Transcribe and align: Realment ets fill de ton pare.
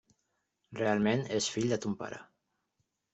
Realment 0.79 1.21
ets 1.37 1.49
fill 1.57 1.67
de 1.73 1.79
ton 1.83 1.93
pare. 1.99 2.19